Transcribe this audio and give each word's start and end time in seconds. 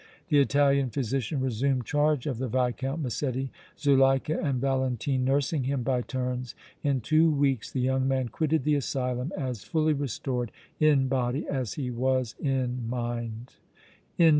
The 0.29 0.39
Italian 0.39 0.89
physician 0.89 1.41
resumed 1.41 1.85
charge 1.85 2.25
of 2.25 2.39
the 2.39 2.47
Viscount 2.47 3.03
Massetti, 3.03 3.51
Zuleika 3.77 4.35
and 4.39 4.59
Valentine 4.59 5.23
nursing 5.23 5.65
him 5.65 5.83
by 5.83 6.01
turns. 6.01 6.55
In 6.81 7.01
two 7.01 7.29
weeks 7.29 7.69
the 7.71 7.81
young 7.81 8.07
man 8.07 8.29
quitted 8.29 8.63
the 8.63 8.73
asylum 8.73 9.31
as 9.37 9.63
fully 9.63 9.93
restored 9.93 10.51
in 10.79 11.07
body 11.07 11.47
as 11.47 11.75
he 11.75 11.91
was 11.91 12.33
in 12.39 12.89
mind. 12.89 13.49
CHAPTER 14.17 14.23
XXIV. 14.23 14.29